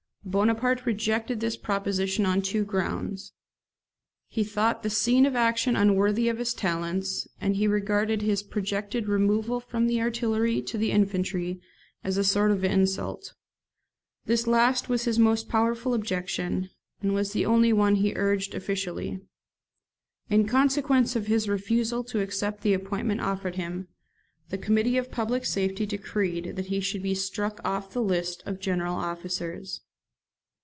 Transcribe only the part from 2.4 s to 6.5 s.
two grounds. He thought the scene of action unworthy of